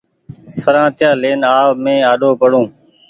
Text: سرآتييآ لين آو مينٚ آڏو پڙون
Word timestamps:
سرآتييآ 0.59 1.09
لين 1.21 1.39
آو 1.61 1.69
مينٚ 1.83 2.07
آڏو 2.11 2.29
پڙون 2.39 2.65